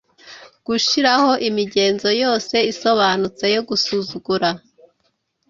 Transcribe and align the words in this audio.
Gushiraho 0.67 1.31
imigenzo 1.49 2.09
yose 2.23 2.55
isobanutse 2.71 3.45
yo 3.55 3.61
gusuzugura 3.69 4.49